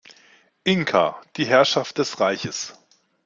[0.63, 2.73] Inka die Herrschaft des Reiches.